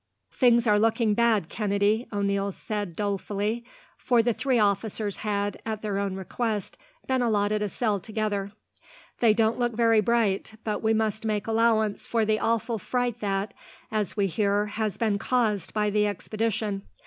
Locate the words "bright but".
10.01-10.81